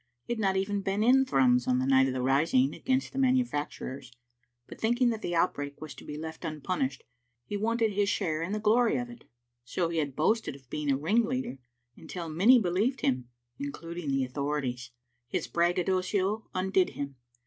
[0.23, 3.19] He had not even been in Thrums on the night of the rising against the
[3.19, 4.11] manu facturers,
[4.65, 7.03] but thinking that the outbreak was to be left unpunished,
[7.45, 9.25] he wanted his share in the glory of it.
[9.63, 11.59] So he had boasted of being a ringleader
[11.95, 13.29] until many be lieved him,
[13.59, 14.89] including the authorities.
[15.27, 17.17] His bragga docio undid him.